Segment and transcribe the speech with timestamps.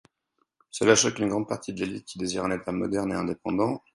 [0.71, 3.83] Cela choque une grande partie de l'élite qui désire un état moderne et indépendant.